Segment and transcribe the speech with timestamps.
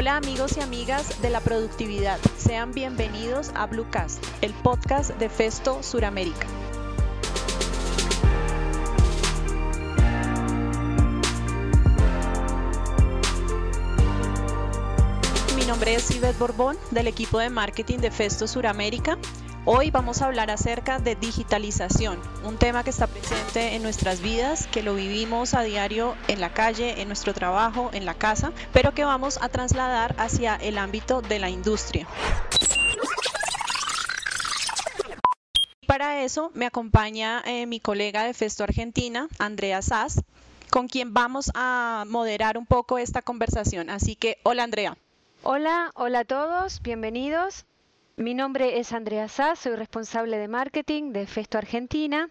[0.00, 5.82] Hola amigos y amigas de la productividad, sean bienvenidos a Bluecast, el podcast de Festo
[5.82, 6.46] Suramérica.
[15.54, 19.18] Mi nombre es Ivette Borbón del equipo de marketing de Festo Suramérica
[19.72, 24.66] Hoy vamos a hablar acerca de digitalización, un tema que está presente en nuestras vidas,
[24.66, 28.94] que lo vivimos a diario en la calle, en nuestro trabajo, en la casa, pero
[28.94, 32.08] que vamos a trasladar hacia el ámbito de la industria.
[35.86, 40.20] Para eso me acompaña eh, mi colega de Festo Argentina, Andrea Sass,
[40.70, 43.88] con quien vamos a moderar un poco esta conversación.
[43.88, 44.96] Así que, hola Andrea.
[45.44, 47.66] Hola, hola a todos, bienvenidos.
[48.20, 52.28] Mi nombre es Andrea Sá, soy responsable de marketing de Festo Argentina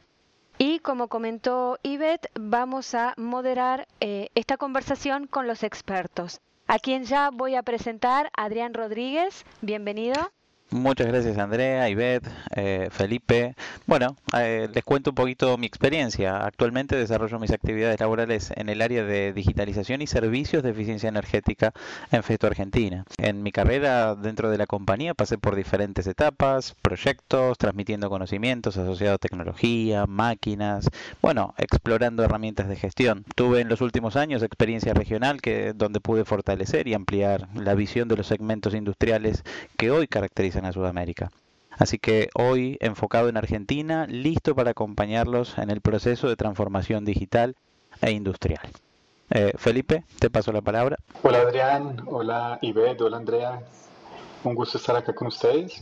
[0.60, 7.06] y como comentó Ivette, vamos a moderar eh, esta conversación con los expertos, a quien
[7.06, 10.32] ya voy a presentar, Adrián Rodríguez, bienvenido.
[10.72, 13.56] Muchas gracias Andrea, Ivette, eh, Felipe.
[13.88, 16.46] Bueno, eh, les cuento un poquito mi experiencia.
[16.46, 21.74] Actualmente desarrollo mis actividades laborales en el área de digitalización y servicios de eficiencia energética
[22.12, 23.04] en Festo Argentina.
[23.18, 29.16] En mi carrera dentro de la compañía pasé por diferentes etapas, proyectos, transmitiendo conocimientos asociados
[29.16, 30.88] a tecnología, máquinas,
[31.20, 33.26] bueno, explorando herramientas de gestión.
[33.36, 38.08] Tuve en los últimos años experiencia regional que donde pude fortalecer y ampliar la visión
[38.08, 39.44] de los segmentos industriales
[39.76, 41.32] que hoy caracterizan a Sudamérica.
[41.72, 47.56] Así que hoy enfocado en Argentina, listo para acompañarlos en el proceso de transformación digital
[48.02, 48.70] e industrial.
[49.30, 50.98] Eh, Felipe, te paso la palabra.
[51.24, 53.62] Hola Adrián, hola Ivette, hola Andrea.
[54.44, 55.82] Un gusto estar acá con ustedes.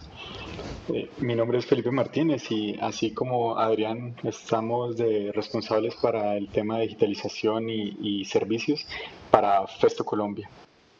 [0.89, 6.49] Eh, mi nombre es Felipe Martínez y así como Adrián estamos de responsables para el
[6.49, 8.85] tema de digitalización y, y servicios
[9.31, 10.49] para Festo Colombia.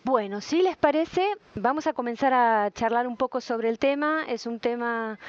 [0.07, 1.21] Bueno, si les parece,
[1.53, 4.23] vamos a comenzar a charlar un poco sobre el tema.
[4.29, 5.19] Es un tema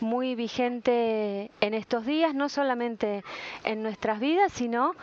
[0.00, 3.22] muy vigente en estos días, no solamente
[3.62, 4.96] en nuestras vidas, sino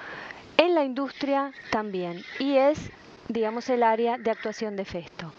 [0.57, 2.21] en la industria también.
[2.39, 2.91] Y es,
[3.29, 5.31] digamos, el área de actuación de Festo.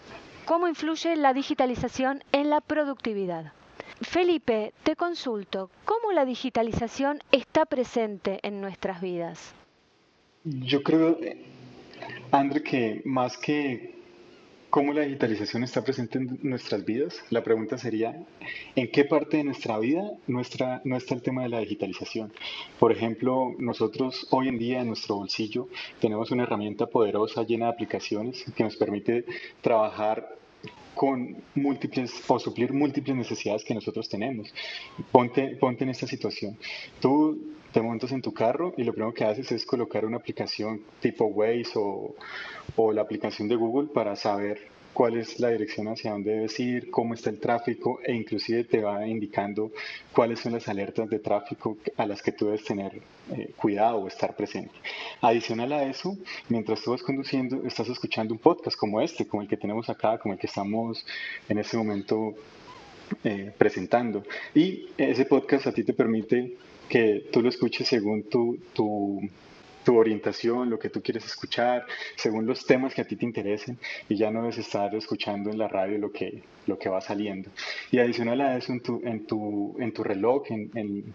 [0.45, 3.53] ¿Cómo influye la digitalización en la productividad?
[4.01, 9.53] Felipe, te consulto, ¿cómo la digitalización está presente en nuestras vidas?
[10.45, 11.15] Yo creo
[12.33, 13.93] André, que más que
[14.71, 18.25] cómo la digitalización está presente en nuestras vidas, la pregunta sería,
[18.75, 22.33] ¿en qué parte de nuestra vida nuestra, no está el tema de la digitalización?
[22.79, 25.67] Por ejemplo, nosotros hoy en día en nuestro bolsillo
[26.01, 29.25] tenemos una herramienta poderosa llena de aplicaciones que nos permite
[29.61, 30.35] trabajar
[30.95, 34.51] con múltiples o suplir múltiples necesidades que nosotros tenemos.
[35.11, 36.57] Ponte, ponte en esta situación.
[36.99, 40.81] Tú te montas en tu carro y lo primero que haces es colocar una aplicación
[41.01, 42.15] tipo Waze o,
[42.75, 46.89] o la aplicación de Google para saber cuál es la dirección hacia dónde debes ir,
[46.91, 49.71] cómo está el tráfico e inclusive te va indicando
[50.13, 53.01] cuáles son las alertas de tráfico a las que tú debes tener
[53.31, 54.73] eh, cuidado o estar presente.
[55.21, 56.15] Adicional a eso,
[56.49, 60.19] mientras tú vas conduciendo, estás escuchando un podcast como este, como el que tenemos acá,
[60.19, 61.05] como el que estamos
[61.49, 62.35] en este momento
[63.23, 64.23] eh, presentando.
[64.53, 66.55] Y ese podcast a ti te permite
[66.89, 69.21] que tú lo escuches según tu, tu,
[69.83, 71.85] tu orientación, lo que tú quieres escuchar,
[72.15, 73.77] según los temas que a ti te interesen
[74.09, 77.49] y ya no debes estar escuchando en la radio lo que, lo que va saliendo.
[77.91, 81.13] Y adicional a eso, en tu, en tu, en tu reloj, en, en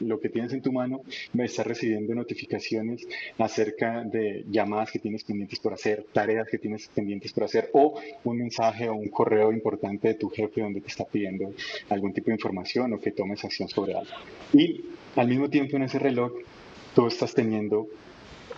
[0.00, 1.02] lo que tienes en tu mano,
[1.32, 3.06] me estás recibiendo notificaciones
[3.38, 8.00] acerca de llamadas que tienes pendientes por hacer, tareas que tienes pendientes por hacer o
[8.24, 11.54] un mensaje o un correo importante de tu jefe donde te está pidiendo
[11.88, 14.12] algún tipo de información o que tomes acción sobre algo.
[14.52, 14.84] Y
[15.16, 16.32] al mismo tiempo en ese reloj
[16.94, 17.86] tú estás teniendo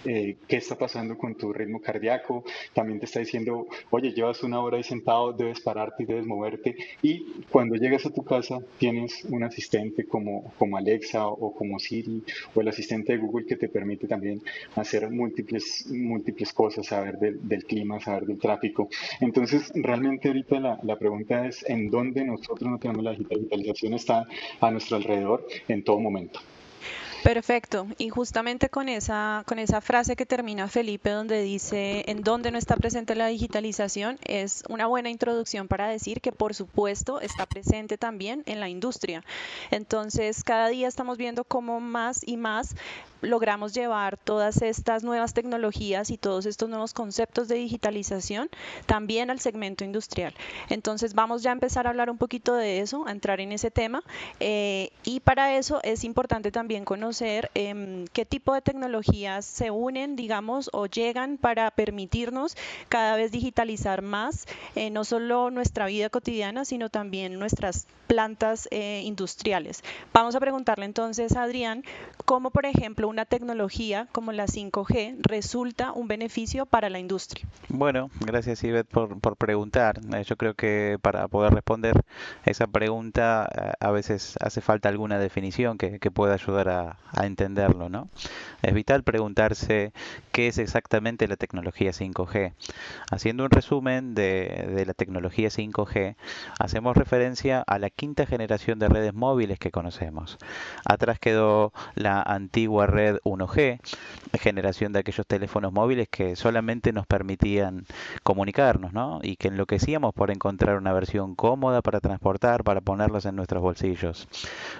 [0.04, 4.60] eh, qué está pasando con tu ritmo cardíaco, también te está diciendo, oye, llevas una
[4.60, 6.76] hora ahí sentado, debes pararte y debes moverte.
[7.02, 12.22] Y cuando llegas a tu casa tienes un asistente como, como Alexa o como Siri
[12.54, 14.42] o el asistente de Google que te permite también
[14.76, 18.88] hacer múltiples, múltiples cosas, saber del clima, saber del tráfico.
[19.20, 23.94] Entonces, realmente ahorita la, la pregunta es, ¿en dónde nosotros no tenemos la digitalización?
[23.94, 24.26] Está
[24.60, 26.40] a nuestro alrededor en todo momento.
[27.24, 27.86] Perfecto.
[27.96, 32.58] Y justamente con esa, con esa frase que termina Felipe, donde dice en dónde no
[32.58, 37.96] está presente la digitalización, es una buena introducción para decir que por supuesto está presente
[37.96, 39.24] también en la industria.
[39.70, 42.76] Entonces, cada día estamos viendo cómo más y más
[43.24, 48.48] logramos llevar todas estas nuevas tecnologías y todos estos nuevos conceptos de digitalización
[48.86, 50.34] también al segmento industrial.
[50.68, 53.70] Entonces vamos ya a empezar a hablar un poquito de eso, a entrar en ese
[53.70, 54.02] tema
[54.40, 60.16] eh, y para eso es importante también conocer em, qué tipo de tecnologías se unen,
[60.16, 62.56] digamos, o llegan para permitirnos
[62.88, 69.02] cada vez digitalizar más, eh, no solo nuestra vida cotidiana, sino también nuestras plantas eh,
[69.04, 69.82] industriales.
[70.12, 71.84] Vamos a preguntarle entonces a Adrián
[72.24, 77.46] cómo, por ejemplo, una tecnología como la 5G resulta un beneficio para la industria.
[77.68, 80.00] Bueno, gracias Ivette por, por preguntar.
[80.12, 82.02] Eh, yo creo que para poder responder
[82.44, 88.08] esa pregunta a veces hace falta alguna definición que, pueda ayudar a, a entenderlo, ¿no?
[88.62, 89.92] Es vital preguntarse
[90.32, 92.52] qué es exactamente la tecnología 5G.
[93.10, 96.16] Haciendo un resumen de, de la tecnología 5G,
[96.58, 100.38] hacemos referencia a la quinta generación de redes móviles que conocemos.
[100.84, 103.80] Atrás quedó la antigua red 1G,
[104.38, 107.86] generación de aquellos teléfonos móviles que solamente nos permitían
[108.22, 109.20] comunicarnos, ¿no?
[109.22, 114.28] Y que enloquecíamos por encontrar una versión cómoda para transportar, para ponerlos en nuestros bolsillos.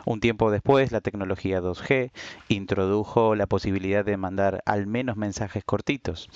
[0.05, 2.13] Un tiempo después, la tecnología 2G
[2.49, 6.29] introdujo la posibilidad de mandar al menos mensajes cortitos.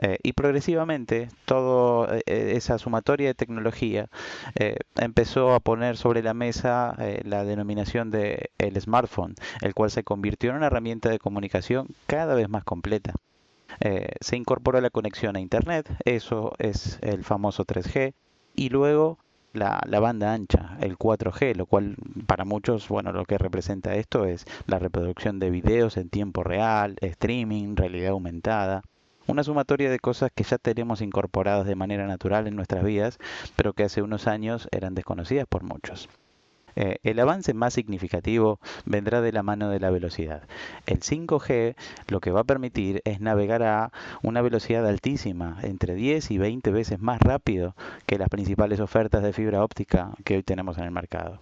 [0.00, 4.08] Eh, y progresivamente, toda eh, esa sumatoria de tecnología
[4.54, 10.04] eh, empezó a poner sobre la mesa la denominación de el smartphone, el cual se
[10.04, 13.14] convirtió en una herramienta de comunicación cada vez más completa.
[13.80, 18.14] Eh, se incorporó la conexión a Internet, eso es el famoso 3G,
[18.54, 19.18] y luego
[19.52, 24.24] la, la, banda ancha, el 4G, lo cual para muchos, bueno, lo que representa esto
[24.24, 28.82] es la reproducción de videos en tiempo real, streaming, realidad aumentada,
[29.28, 33.18] una sumatoria de cosas que ya tenemos incorporadas de manera natural en nuestras vidas,
[33.56, 36.08] pero que hace unos años eran desconocidas por muchos.
[36.80, 40.44] Eh, el avance más significativo vendrá de la mano de la velocidad.
[40.86, 41.74] El 5G
[42.06, 43.90] lo que va a permitir es navegar a
[44.22, 47.74] una velocidad altísima, entre 10 y 20 veces más rápido
[48.06, 51.40] que las principales ofertas de fibra óptica que hoy tenemos en el mercado.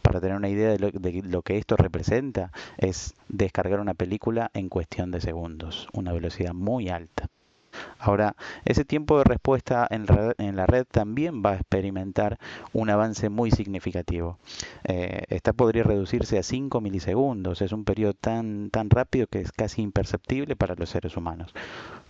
[0.00, 4.50] Para tener una idea de lo, de lo que esto representa, es descargar una película
[4.54, 7.28] en cuestión de segundos, una velocidad muy alta.
[7.98, 10.06] Ahora, ese tiempo de respuesta en,
[10.56, 12.38] la red también va a experimentar
[12.72, 14.38] un avance muy significativo.
[14.84, 19.52] Eh, esta podría reducirse a 5 milisegundos, es un periodo tan, tan rápido que es
[19.52, 21.52] casi imperceptible para los seres humanos,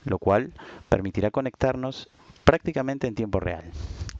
[0.04, 0.52] lo cual
[0.88, 2.08] permitirá conectarnos
[2.44, 3.64] prácticamente en tiempo real.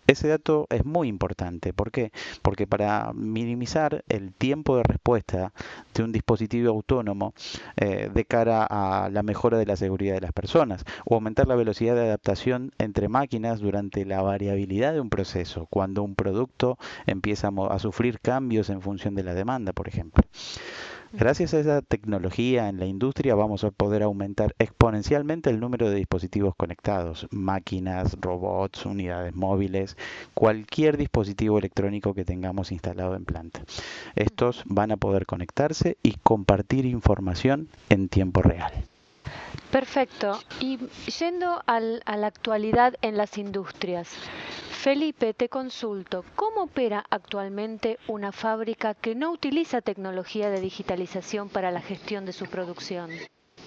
[0.08, 1.74] Ese dato es muy importante.
[1.74, 2.12] ¿Por qué?
[2.40, 5.52] Porque para minimizar el tiempo de respuesta
[5.92, 7.34] de un dispositivo autónomo
[7.76, 11.56] eh, de cara a la mejora de la seguridad de las personas o aumentar la
[11.56, 17.50] velocidad de adaptación entre máquinas durante la variabilidad de un proceso, cuando un producto empieza
[17.68, 20.24] a sufrir cambios en función de la demanda, por ejemplo.
[21.12, 25.96] Gracias a esa tecnología en la industria vamos a poder aumentar exponencialmente el número de
[25.96, 29.96] dispositivos conectados, máquinas, robots, unidades móviles,
[30.34, 33.62] cualquier dispositivo electrónico que tengamos instalado en planta.
[34.16, 38.72] Estos van a poder conectarse y compartir información en tiempo real.
[39.70, 40.40] Perfecto.
[40.60, 40.78] Y
[41.18, 44.08] yendo a la actualidad en las industrias,
[44.70, 51.70] Felipe, te consulto, ¿cómo opera actualmente una fábrica que no utiliza tecnología de digitalización para
[51.70, 53.10] la gestión de su producción?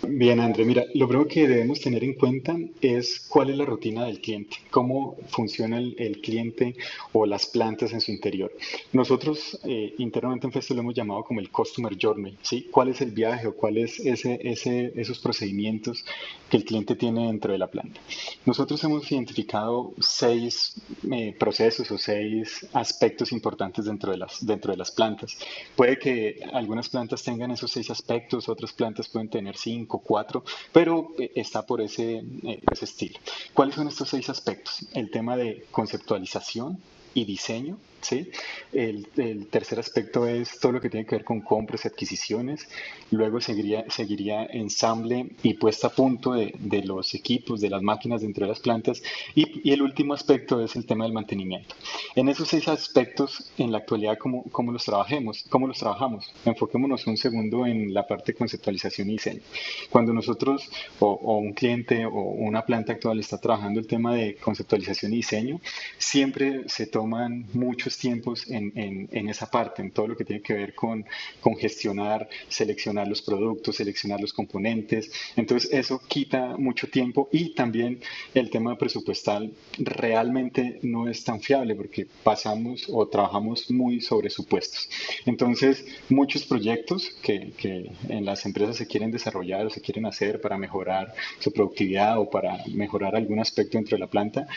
[0.08, 4.06] Bien, André, mira, lo primero que debemos tener en cuenta es cuál es la rutina
[4.06, 6.76] del cliente, cómo funciona el, cliente
[7.14, 8.52] o las plantas en su interior.
[8.94, 12.68] Nosotros eh, internamente en Festo lo hemos llamado como el Customer Journey, ¿sí?
[12.72, 16.04] ¿Cuál es el viaje o cuáles ese, ese, esos procedimientos
[16.50, 18.02] que el cliente tiene dentro de la planta?
[18.46, 24.78] Nosotros hemos identificado seis eh, procesos o seis aspectos importantes dentro de, las, dentro de
[24.78, 25.38] las plantas.
[25.76, 31.10] Puede que algunas plantas tengan esos seis aspectos, otras plantas pueden tener cinco cuatro, pero
[31.18, 33.20] eh, está por ese, eh, ese estilo.
[33.54, 34.86] ¿Cuáles son estos seis aspectos?
[34.94, 36.80] El tema de conceptualización
[37.14, 38.30] y diseño, ¿sí?
[38.74, 39.08] El,
[39.50, 42.68] tercer aspecto es todo lo que tiene que ver con compras y adquisiciones.
[43.12, 48.22] Luego seguiría, seguiría ensamble y puesta a punto de, de los equipos, de las máquinas
[48.22, 49.02] dentro de las plantas.
[49.36, 51.76] Y, y, el último aspecto es el tema del mantenimiento.
[52.16, 55.44] En esos seis aspectos, en la actualidad, ¿cómo, cómo los trabajemos?
[55.50, 56.32] ¿Cómo los trabajamos?
[56.46, 59.42] Enfoquémonos un segundo en la parte de conceptualización y diseño.
[59.90, 64.36] Cuando nosotros o, o un cliente o una planta actual está trabajando el tema de
[64.36, 65.62] conceptualización y diseño,
[65.98, 70.42] siempre se toman muchos muchos tiempos en, en, esa parte, en todo lo que tiene
[70.42, 71.06] que ver con,
[71.42, 75.12] con gestionar, seleccionar los productos, seleccionar los componentes.
[75.36, 78.00] Entonces eso quita mucho tiempo y también
[78.34, 84.90] el tema presupuestal realmente no es tan fiable porque pasamos o trabajamos muy sobre supuestos.
[85.26, 90.40] Entonces muchos proyectos que, que en las empresas se quieren desarrollar o se quieren hacer
[90.40, 94.48] para mejorar su productividad o para mejorar algún aspecto dentro de la planta,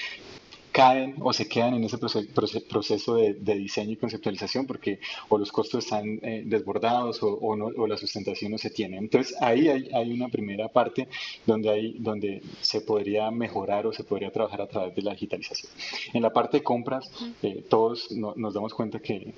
[0.74, 5.84] caen o se quedan en ese proceso de, diseño y conceptualización porque o los costos
[5.84, 8.96] están eh, desbordados o, no, o, la sustentación no se tiene.
[8.98, 11.06] Entonces ahí hay, una primera parte
[11.46, 15.70] donde, hay, donde se podría mejorar o se podría trabajar a través de la digitalización.
[16.12, 17.08] En la parte de compras,
[17.42, 19.32] eh, todos nos damos cuenta que,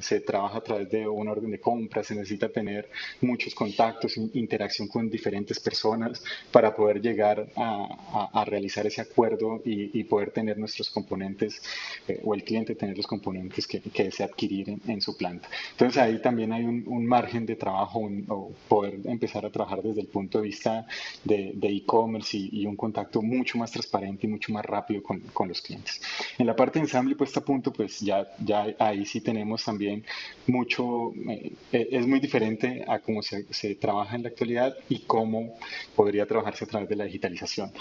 [0.00, 2.90] se trabaja a través de un orden de compras, se necesita tener
[3.22, 10.04] muchos contactos, interacción con diferentes personas para poder llegar a, realizar ese acuerdo y, y
[10.04, 11.62] poder tener nuestros componentes
[12.08, 15.48] eh, o el cliente tener los componentes que, que desea adquirir en, su planta.
[15.72, 20.06] Entonces ahí también hay un, margen de trabajo o poder empezar a trabajar desde el
[20.06, 20.86] punto de vista
[21.24, 25.60] de e-commerce y, un contacto mucho más transparente y mucho más rápido con, con, los
[25.60, 26.00] clientes.
[26.38, 30.04] En la parte de ensamble puesta a punto, pues ya, ya ahí sí tenemos también
[30.46, 35.00] mucho, eh, eh, es muy diferente a cómo se, se trabaja en la actualidad y
[35.00, 35.54] cómo
[35.96, 37.72] podría trabajarse a través de la digitalización.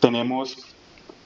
[0.00, 0.56] Tenemos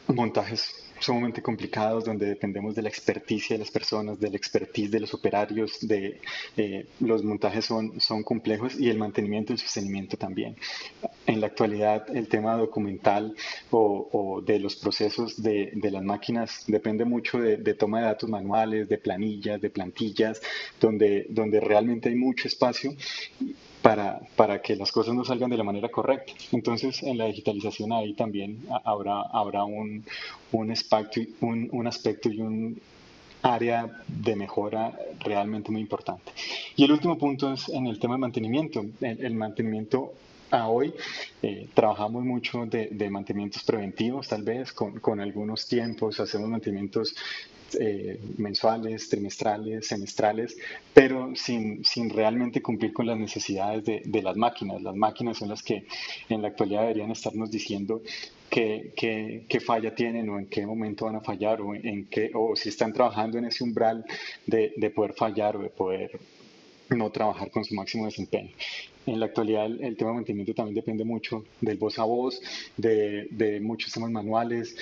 [0.09, 5.13] montajes sumamente complicados donde dependemos de la experticia de las personas, del expertise de los
[5.13, 6.21] operarios, de
[6.57, 10.57] eh, los montajes son, son complejos y el mantenimiento y el sostenimiento también.
[11.27, 13.35] En la actualidad el tema documental
[13.71, 18.89] o, de los procesos de, de, las máquinas depende mucho de, toma de datos manuales,
[18.89, 20.43] de planillas, de plantillas,
[20.81, 22.95] donde, donde realmente hay mucho espacio
[23.81, 26.33] para, para, que las cosas no salgan de la manera correcta.
[26.53, 30.05] Entonces, en la digitalización ahí también habrá, habrá un,
[30.53, 32.81] un, aspecto, un, un aspecto y un
[33.45, 36.33] área de mejora realmente muy importante.
[36.77, 38.85] Y el último punto es en el tema de mantenimiento.
[39.01, 40.15] El, mantenimiento
[40.55, 40.95] a hoy
[41.43, 47.15] eh, trabajamos mucho de, mantenimientos preventivos, tal vez con, algunos tiempos, hacemos mantenimientos
[47.79, 50.57] eh, mensuales, trimestrales, semestrales,
[50.93, 54.81] pero sin, sin, realmente cumplir con las necesidades de, de, las máquinas.
[54.83, 55.87] Las máquinas son las que
[56.29, 58.03] en la actualidad deberían estarnos diciendo
[58.49, 62.31] qué, qué, qué falla tienen o en qué momento van a fallar o, en qué,
[62.35, 64.05] o si están trabajando en ese umbral
[64.47, 66.13] de, de poder fallar o de poder
[66.91, 68.51] no trabajar con su máximo desempeño.
[69.07, 72.41] En la actualidad el, tema de mantenimiento también depende mucho del voz a voz,
[72.77, 74.77] de, de muchos temas manuales,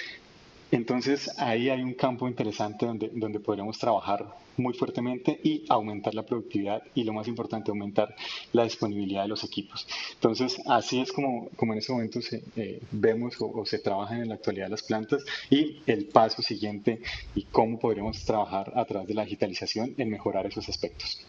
[0.72, 6.24] entonces ahí hay un campo interesante donde, donde podríamos trabajar muy fuertemente y aumentar la
[6.24, 8.16] productividad y lo más importante, aumentar
[8.54, 9.86] la disponibilidad de los equipos.
[10.14, 14.30] Entonces así es como, como en ese momento se, eh, vemos o, se trabaja en
[14.30, 17.00] la actualidad las plantas y el paso siguiente
[17.34, 21.20] y cómo podríamos trabajar a través de la digitalización en mejorar esos aspectos.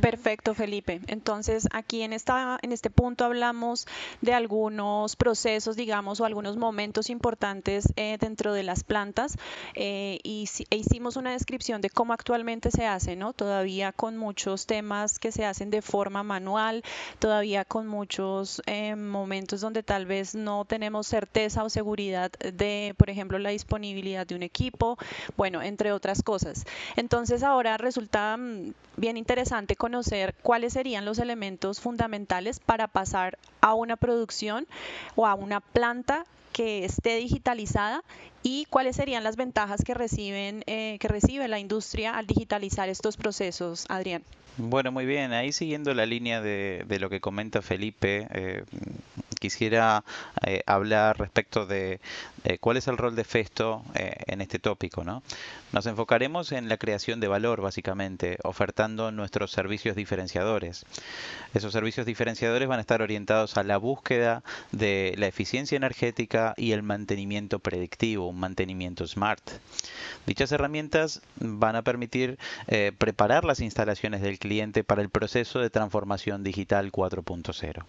[0.00, 1.00] Perfecto, Felipe.
[1.06, 3.86] Entonces, aquí en, este punto hablamos
[4.22, 9.36] de algunos procesos, digamos, o algunos momentos importantes eh, dentro de las plantas
[9.74, 13.32] eh, y e hicimos una descripción de cómo actualmente se hace, ¿no?
[13.34, 16.82] Todavía con muchos temas que se hacen de forma manual,
[17.18, 23.10] todavía con muchos eh, momentos donde tal vez no tenemos certeza o seguridad de, por
[23.10, 24.96] ejemplo, la disponibilidad de un equipo,
[25.36, 26.64] bueno, entre otras cosas.
[26.96, 33.74] Entonces, ahora resulta mm, bien interesante conocer cuáles serían los elementos fundamentales para pasar a
[33.74, 34.66] una producción
[35.14, 38.02] o a una planta que esté digitalizada
[38.42, 43.16] y cuáles serían las ventajas que reciben eh, que recibe la industria al digitalizar estos
[43.16, 44.22] procesos, Adrián.
[44.58, 45.32] Bueno, muy bien.
[45.32, 48.64] Ahí siguiendo la línea de, lo que comenta Felipe, eh,
[49.40, 50.04] quisiera
[50.46, 52.00] eh, hablar respecto de
[52.60, 55.04] cuál es el rol de Festo en este tópico.
[55.04, 55.22] ¿no?
[55.72, 60.84] Nos enfocaremos en la creación de valor, básicamente, ofertando nuestros servicios diferenciadores.
[61.54, 66.72] Esos servicios diferenciadores van a estar orientados a la búsqueda de la eficiencia energética y
[66.72, 69.42] el mantenimiento predictivo un mantenimiento smart.
[70.26, 75.70] Dichas herramientas van a permitir eh, preparar las instalaciones del cliente para el proceso de
[75.70, 77.84] transformación digital 4.0.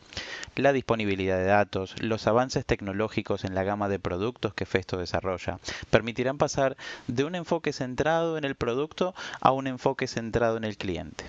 [0.56, 5.60] La disponibilidad de datos, los avances tecnológicos en la gama de productos que Festo desarrolla,
[5.90, 6.76] permitirán pasar
[7.08, 11.26] de un enfoque centrado en el producto a un enfoque centrado en el cliente.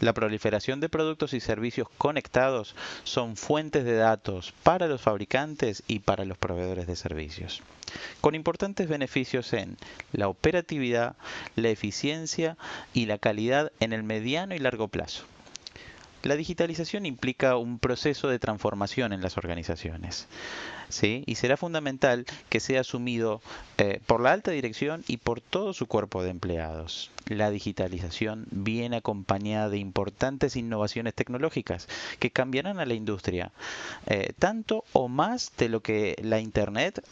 [0.00, 5.98] La proliferación de productos y servicios conectados son fuentes de datos para los fabricantes y
[5.98, 7.60] para los proveedores de servicios,
[8.22, 9.76] con importantes beneficios en
[10.12, 11.16] la operatividad,
[11.54, 12.56] la eficiencia
[12.94, 15.24] y la calidad en el mediano y largo plazo.
[16.22, 20.28] La digitalización implica un proceso de transformación en las organizaciones.
[20.90, 21.24] ¿Sí?
[21.26, 23.40] Y será fundamental que sea asumido
[23.78, 27.10] eh, por la alta dirección y por todo su cuerpo de empleados.
[27.26, 33.52] La digitalización viene acompañada de importantes innovaciones tecnológicas que cambiarán a la industria,
[34.06, 37.02] eh, tanto o más de lo que la Internet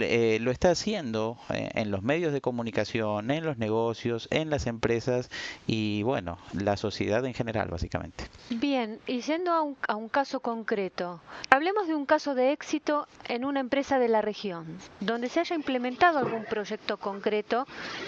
[0.00, 4.66] eh, lo está haciendo eh, en los medios de comunicación, en los negocios, en las
[4.66, 5.30] empresas
[5.66, 8.24] y bueno, la sociedad en general básicamente.
[8.50, 11.20] Bien, y yendo a un, a un caso concreto,
[11.50, 15.56] hablemos de un caso de éxito en una empresa de la región, donde se haya
[15.56, 17.66] implementado algún proyecto concreto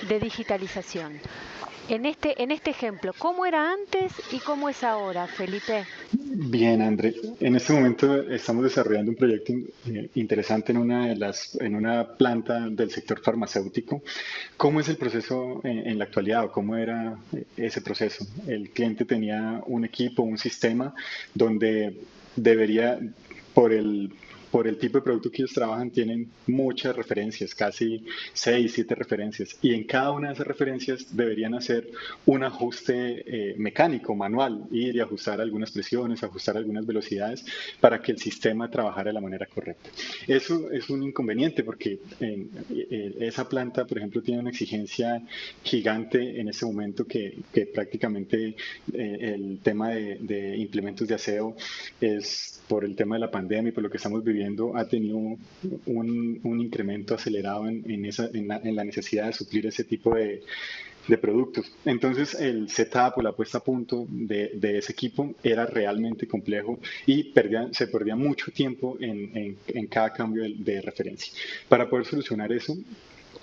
[0.09, 1.21] de digitalización.
[1.89, 5.85] En este, en este ejemplo, ¿cómo era antes y cómo es ahora, Felipe?
[6.13, 7.15] Bien, André.
[7.41, 9.53] En este momento estamos desarrollando un proyecto
[9.87, 14.03] eh, interesante en una, de las, en una planta del sector farmacéutico.
[14.57, 18.27] ¿Cómo es el proceso en, en la actualidad o cómo era eh, ese proceso?
[18.47, 20.95] El cliente tenía un equipo, un sistema
[21.35, 21.99] donde
[22.35, 22.99] debería,
[23.53, 24.11] por el
[24.55, 29.59] por el tipo de producto que ellos trabajan, tienen muchas referencias, casi 6, 7 referencias.
[29.61, 31.91] Y en cada una de esas referencias deberían hacer
[32.25, 37.45] un ajuste eh, mecánico, manual, ir y ajustar algunas presiones, ajustar algunas velocidades
[37.81, 39.91] para que el sistema trabajara de la manera correcta.
[40.29, 45.21] Eso es un inconveniente porque en, eh, esa planta, por ejemplo, tiene una exigencia
[45.65, 48.55] gigante en ese momento que, que prácticamente
[48.93, 51.57] eh, el tema de implementos de aseo
[52.01, 55.17] es por el tema de la pandemia y por lo que estamos viviendo ha tenido
[55.17, 55.39] un,
[56.43, 60.15] un incremento acelerado en, en, esa, en, la, en, la, necesidad de suplir ese tipo
[60.15, 60.43] de,
[61.07, 61.71] de productos.
[61.85, 66.79] Entonces el setup o la puesta a punto de, de ese equipo era realmente complejo
[67.07, 69.57] y perdía, se perdía mucho tiempo en,
[69.89, 71.33] cada cambio de, de referencia.
[71.69, 72.77] Para poder solucionar eso,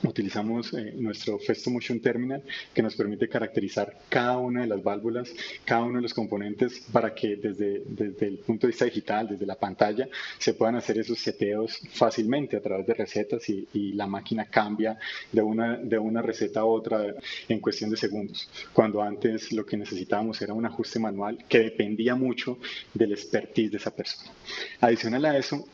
[0.04, 2.44] utilizamos eh, nuestro Festo Motion Terminal
[2.74, 5.30] que nos permite caracterizar cada una de las válvulas,
[5.66, 9.46] cada uno de los componentes para que desde, desde el punto de vista digital, desde
[9.46, 14.08] la pantalla, se puedan hacer esos seteos fácilmente a través de recetas y, y, la
[14.08, 14.98] máquina cambia
[15.32, 17.14] de una, de una receta a otra
[17.48, 18.50] en cuestión de segundos.
[18.74, 22.58] Cuando antes lo que necesitábamos era un ajuste manual que dependía mucho
[22.94, 24.32] del expertise de esa persona.
[24.80, 25.66] Adicional a eso,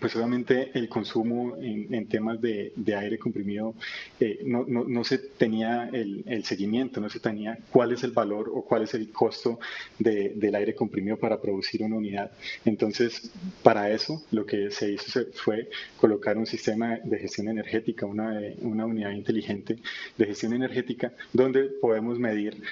[0.00, 3.74] pues obviamente el consumo en, temas de, de, aire comprimido
[4.20, 8.10] eh, no, no, no, se tenía el, el, seguimiento, no se tenía cuál es el
[8.10, 9.58] valor o cuál es el costo
[9.98, 12.32] de, del aire comprimido para producir una unidad.
[12.64, 13.30] Entonces,
[13.62, 18.84] para eso lo que se hizo fue colocar un sistema de gestión energética, una, una
[18.84, 19.78] unidad inteligente
[20.16, 22.62] de gestión energética, donde podemos medir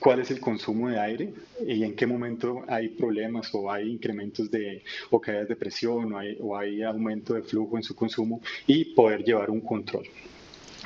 [0.00, 1.32] cuál es el consumo de aire
[1.64, 6.18] y en qué momento hay problemas o hay incrementos de o caídas de presión o
[6.18, 10.06] hay, o hay aumento de flujo en su consumo y poder llevar un control.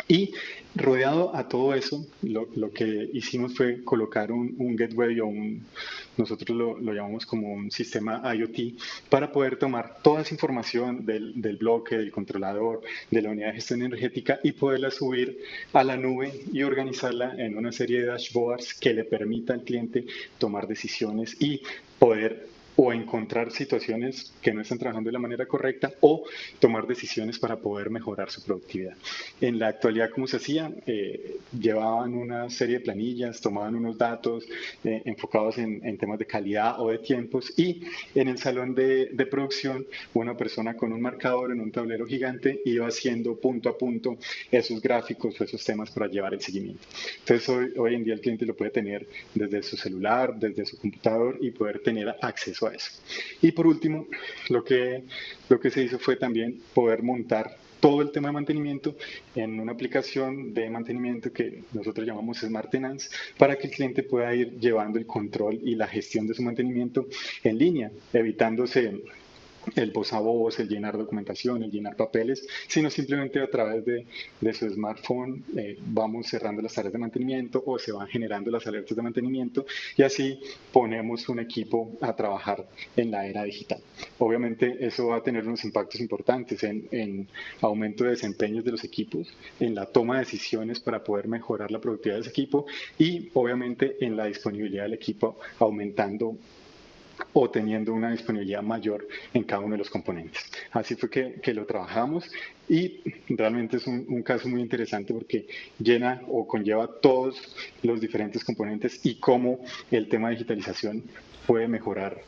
[0.09, 0.35] Y
[0.75, 5.65] rodeado a todo eso, lo, que hicimos fue colocar un, gateway o un,
[6.17, 11.41] nosotros lo, lo, llamamos como un sistema IoT, para poder tomar toda esa información del,
[11.41, 15.39] del, bloque, del controlador, de la unidad de gestión energética y poderla subir
[15.73, 20.07] a la nube y organizarla en una serie de dashboards que le permita al cliente
[20.39, 21.63] tomar decisiones y
[21.99, 26.25] poder o encontrar situaciones que no están trabajando de la manera correcta o
[26.59, 28.95] tomar decisiones para poder mejorar su productividad.
[29.41, 30.73] En la actualidad, ¿cómo se hacía?
[30.87, 34.45] Eh, llevaban una serie de planillas, tomaban unos datos
[34.83, 37.85] eh, enfocados en, en, temas de calidad o de tiempos y
[38.15, 42.61] en el salón de, de, producción una persona con un marcador en un tablero gigante
[42.65, 44.17] iba haciendo punto a punto
[44.51, 46.83] esos gráficos o esos temas para llevar el seguimiento.
[47.21, 50.77] Entonces hoy, hoy en día el cliente lo puede tener desde su celular, desde su
[50.79, 52.91] computador y poder tener acceso a eso.
[53.43, 54.07] Y por último,
[54.49, 55.05] lo que,
[55.49, 58.97] lo que se hizo fue también poder montar todo el tema de mantenimiento
[59.35, 64.35] en una aplicación de mantenimiento que nosotros llamamos Smart Tenance para que el cliente pueda
[64.35, 67.07] ir llevando el control y la gestión de su mantenimiento
[67.43, 69.03] en línea, evitándose
[69.75, 74.07] el voz a voz, el llenar documentación, el llenar papeles, sino simplemente a través de,
[74.41, 78.67] de su smartphone eh, vamos cerrando las tareas de mantenimiento o se van generando las
[78.67, 80.39] alertas de mantenimiento y así
[80.73, 83.81] ponemos un equipo a trabajar en la era digital.
[84.19, 87.29] Obviamente eso va a tener unos impactos importantes en, en
[87.61, 89.29] aumento de desempeños de los equipos,
[89.61, 92.67] en la toma de decisiones para poder mejorar la productividad de ese equipo
[92.99, 96.37] y obviamente en la disponibilidad del equipo aumentando
[97.33, 100.43] o teniendo una disponibilidad mayor en cada uno de los componentes.
[100.73, 102.31] Así fue que, que lo trabajamos
[102.69, 105.47] y realmente es un, un, caso muy interesante porque
[105.79, 107.37] llena o conlleva todos
[107.83, 111.03] los diferentes componentes y cómo el tema de digitalización
[111.47, 112.23] puede mejorar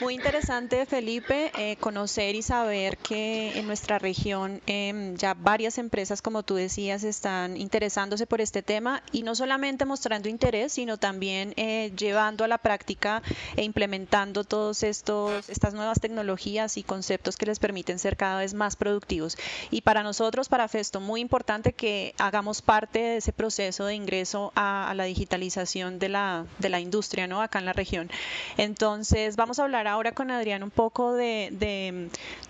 [0.00, 6.22] Muy interesante, Felipe, eh, conocer y saber que en nuestra región em, ya varias empresas,
[6.22, 11.52] como tú decías, están interesándose por este tema y no solamente mostrando interés, sino también
[11.56, 13.22] eh, llevando a la práctica
[13.56, 18.54] e implementando todos estos estas nuevas tecnologías y conceptos que les permiten ser cada vez
[18.54, 19.36] más productivos.
[19.70, 24.52] Y para nosotros, para Festo, muy importante que hagamos parte de ese proceso de ingreso
[24.56, 27.42] a, la digitalización de la, de la industria, ¿no?
[27.42, 28.10] Acá en la región.
[28.56, 31.48] Entonces, vamos a hablar ahora con Adrián un poco de,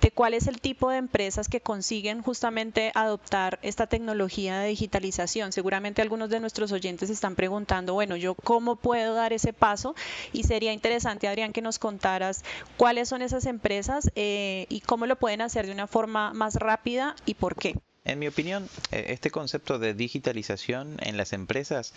[0.00, 5.52] de, cuál es el tipo de empresas que consiguen justamente adoptar esta tecnología de digitalización.
[5.52, 9.94] Seguramente algunos de nuestros oyentes están preguntando, bueno, yo cómo puedo dar ese paso
[10.32, 12.44] y sería interesante, Adrián, que nos contaras
[12.76, 17.16] cuáles son esas empresas eh, y cómo lo pueden hacer de una forma más rápida
[17.26, 17.74] y por qué.
[18.06, 21.94] En mi opinión, eh, este concepto de digitalización en las empresas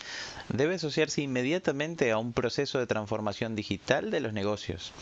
[0.48, 4.94] debe asociarse inmediatamente a un proceso de transformación digital de los negocios.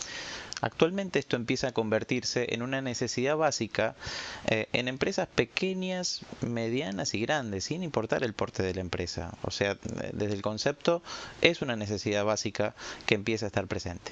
[0.62, 3.96] Actualmente esto empieza a convertirse en una necesidad básica
[4.48, 9.38] eh, en empresas pequeñas, medianas y grandes, sin importar el porte de la empresa.
[9.44, 9.78] O sea,
[10.13, 11.04] desde el concepto
[11.41, 12.74] es una necesidad básica
[13.06, 14.12] que empieza a estar presente.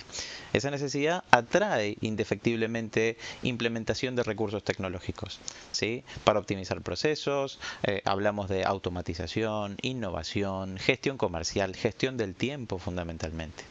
[0.52, 5.40] Esa necesidad atrae indefectiblemente implementación de recursos tecnológicos,
[5.72, 6.04] ¿sí?
[6.24, 13.64] Para optimizar procesos, eh, hablamos de automatización, innovación, gestión comercial, gestión del tiempo fundamentalmente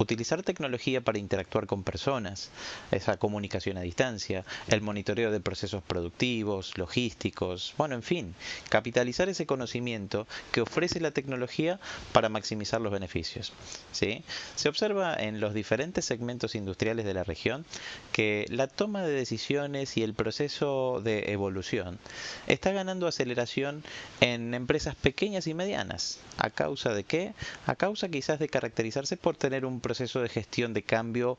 [0.00, 2.50] utilizar tecnología para interactuar con personas,
[2.90, 8.34] esa comunicación a distancia, el monitoreo de procesos productivos, logísticos, bueno, en fin,
[8.68, 11.78] capitalizar ese conocimiento que ofrece la tecnología
[12.12, 13.52] para maximizar los beneficios.
[13.92, 14.24] ¿sí?
[14.56, 17.64] Se observa en los diferentes segmentos industriales de la región
[18.12, 21.98] que la toma de decisiones y el proceso de evolución
[22.46, 23.82] está ganando aceleración
[24.20, 26.20] en empresas pequeñas y medianas.
[26.38, 27.34] ¿A causa de qué?
[27.66, 31.36] A causa quizás de caracterizarse por tener un proceso de gestión de cambio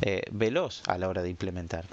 [0.00, 1.84] eh, veloz a la hora de implementar.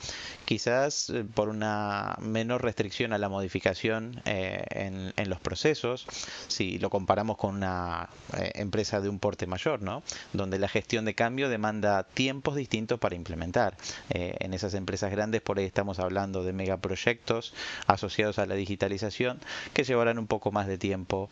[0.45, 6.07] Quizás eh, por una menor restricción a la modificación eh, en, los procesos,
[6.47, 8.07] si lo comparamos con una
[8.53, 10.01] empresa de un porte mayor, ¿no?
[10.31, 13.75] donde la gestión de cambio demanda tiempos distintos para implementar.
[14.09, 17.53] en esas empresas grandes por ahí estamos hablando de megaproyectos
[17.87, 19.41] asociados a la digitalización
[19.73, 21.29] que llevarán un poco más de tiempo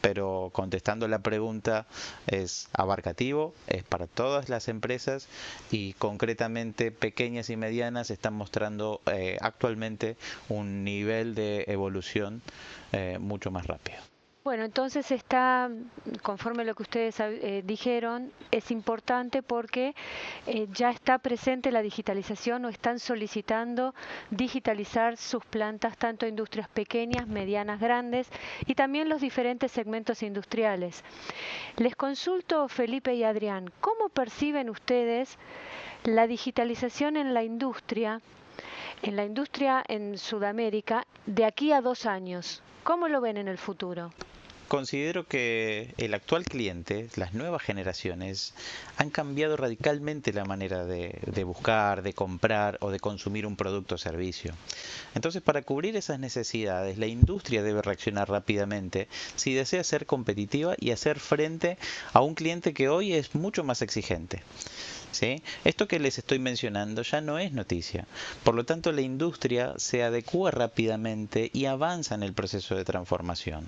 [0.00, 1.86] pero contestando la pregunta
[2.26, 5.28] es abarcativo, es para todas las empresas
[5.70, 10.16] y concretamente pequeñas y medianas están mostrando eh, actualmente
[10.48, 12.42] un nivel de evolución
[12.92, 13.98] eh, mucho más rápido.
[14.48, 15.68] Bueno, entonces está,
[16.22, 19.94] conforme a lo que ustedes eh, dijeron, es importante porque
[20.46, 23.94] eh, ya está presente la digitalización o están solicitando
[24.30, 28.30] digitalizar sus plantas, tanto industrias pequeñas, medianas, grandes
[28.64, 31.04] y también los diferentes segmentos industriales.
[31.76, 35.36] Les consulto, Felipe y Adrián, ¿cómo perciben ustedes
[36.04, 38.22] la digitalización en la industria,
[39.02, 42.62] en la industria en Sudamérica, de aquí a dos años?
[42.82, 44.10] ¿Cómo lo ven en el futuro?
[44.68, 48.52] Considero que el actual cliente, las nuevas generaciones,
[48.98, 53.98] han cambiado radicalmente la manera de, buscar, de comprar o de consumir un producto o
[53.98, 54.52] servicio.
[55.14, 60.90] Entonces, para cubrir esas necesidades, la industria debe reaccionar rápidamente si desea ser competitiva y
[60.90, 61.78] hacer frente
[62.12, 64.42] a un cliente que hoy es mucho más exigente.
[65.64, 68.06] Esto que les estoy mencionando ya no es noticia.
[68.44, 73.66] Por lo tanto, la industria se adecua rápidamente y avanza en el proceso de transformación.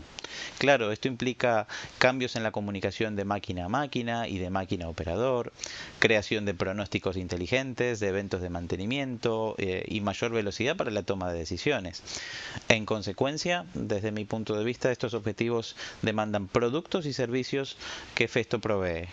[0.59, 1.67] Claro, esto implica
[1.99, 5.53] cambios en la comunicación de máquina a máquina y de máquina a operador,
[5.99, 11.33] creación de pronósticos inteligentes, de eventos de mantenimiento eh, y mayor velocidad para la toma
[11.33, 12.03] de decisiones.
[12.69, 17.77] En consecuencia, desde mi punto de vista, estos objetivos demandan productos y servicios
[18.15, 19.09] que Festo provee.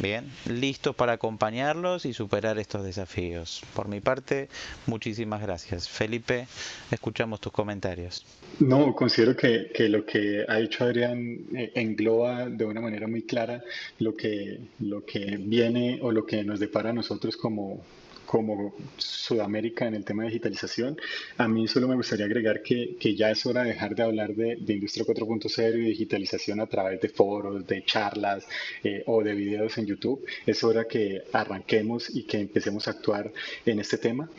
[0.00, 3.62] Bien, listos para acompañarlos y superar estos desafíos.
[3.74, 4.48] Por mi parte,
[4.86, 5.90] muchísimas gracias.
[5.90, 6.46] Felipe,
[6.90, 8.24] escuchamos tus comentarios.
[8.60, 13.62] No, considero que, lo que ha dicho Adrián eh, engloba de una manera muy clara
[13.98, 17.82] lo que, lo que viene o lo que nos depara a nosotros como,
[18.30, 20.96] como Sudamérica en el tema de digitalización.
[21.36, 24.36] A mí solo me gustaría agregar que, que ya es hora de dejar de hablar
[24.36, 28.46] de, de Industria 4.0 y digitalización a través de foros, de charlas
[28.84, 30.24] eh, o de videos en YouTube.
[30.46, 33.32] Es hora que arranquemos y que empecemos a actuar
[33.66, 34.30] en este tema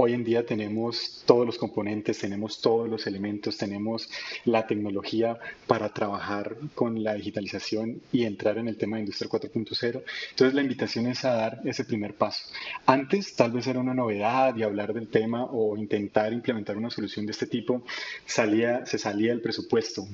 [0.00, 4.08] Hoy en día tenemos todos los componentes, tenemos todos los elementos, tenemos
[4.44, 10.04] la tecnología para trabajar con la digitalización y entrar en el tema de Industria 4.0.
[10.30, 12.44] Entonces la invitación es a dar ese primer paso.
[12.86, 17.26] Antes tal vez era una novedad y hablar del tema o intentar implementar una solución
[17.26, 17.82] de este tipo
[18.24, 20.06] salía, se salía del presupuesto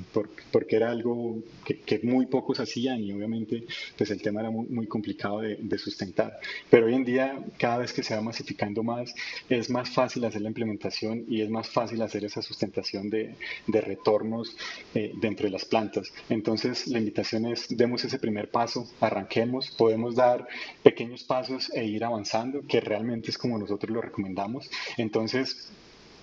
[0.50, 3.64] porque era algo que, muy pocos hacían y obviamente
[3.98, 6.38] pues el tema era muy, complicado de, de sustentar.
[6.70, 9.14] Pero hoy en día cada vez que se va masificando más
[9.50, 13.34] es más fácil hacer la implementación y es más fácil hacer esa sustentación de,
[13.66, 14.56] de retornos
[14.94, 16.12] eh, dentro de las plantas.
[16.28, 20.46] Entonces, la invitación es, demos ese primer paso, arranquemos, podemos dar
[20.82, 24.70] pequeños pasos e ir avanzando, que realmente es como nosotros lo recomendamos.
[24.96, 25.68] Entonces,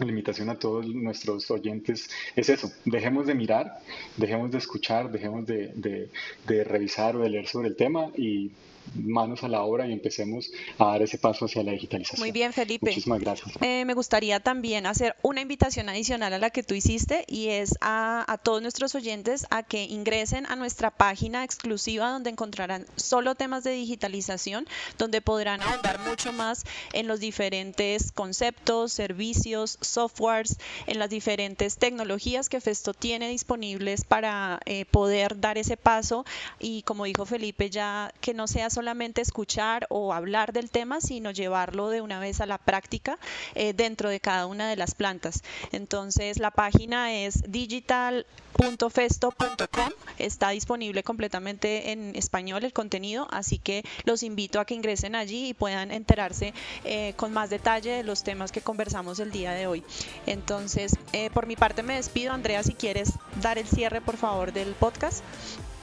[0.05, 3.79] la invitación a todos nuestros oyentes es eso, dejemos de mirar,
[4.17, 6.09] dejemos de escuchar, dejemos de, de,
[6.47, 8.51] de revisar o de leer sobre el tema y
[8.95, 12.19] manos a la obra y empecemos a dar ese paso hacia la digitalización.
[12.19, 12.87] Muy bien, Felipe.
[12.87, 13.51] Muchísimas gracias.
[13.61, 17.75] Eh, me gustaría también hacer una invitación adicional a la que tú hiciste y es
[17.81, 23.35] a, a, todos nuestros oyentes a que ingresen a nuestra página exclusiva donde encontrarán solo
[23.35, 30.99] temas de digitalización, donde podrán ahondar mucho más en los diferentes conceptos, servicios, softwares, en
[30.99, 36.25] las diferentes tecnologías que Festo tiene disponibles para eh, poder dar ese paso
[36.59, 41.31] y como dijo Felipe, ya que no sea solamente escuchar o hablar del tema, sino
[41.31, 43.17] llevarlo de una vez a la práctica
[43.55, 45.43] eh, dentro de cada una de las plantas.
[45.71, 54.23] Entonces la página es digital.festo.com, está disponible completamente en español el contenido, así que los
[54.23, 58.51] invito a que ingresen allí y puedan enterarse eh, con más detalle de los temas
[58.51, 59.80] que conversamos el día de hoy.
[60.25, 62.33] Entonces, eh, por mi parte me despido.
[62.33, 65.23] Andrea, si quieres dar el cierre, por favor, del podcast.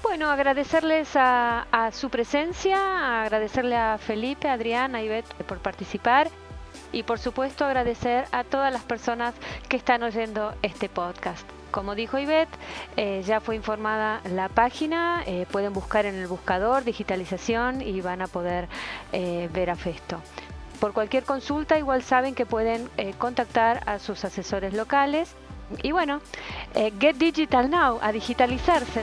[0.02, 6.30] Bueno, agradecerles a, su presencia, agradecerle a Felipe, Adriana, a Ivette por participar
[6.92, 9.34] y por supuesto agradecer a todas las personas
[9.68, 11.46] que están oyendo este podcast.
[11.70, 12.56] Como dijo Ivette,
[12.96, 18.22] eh, ya fue informada la página, eh, pueden buscar en el buscador digitalización y van
[18.22, 18.68] a poder
[19.12, 20.22] eh, ver a Festo.
[20.80, 22.88] Por cualquier consulta igual saben que pueden
[23.18, 25.34] contactar a sus asesores locales.
[25.82, 26.20] Y bueno,
[26.74, 29.02] Get Digital Now, a digitalizarse.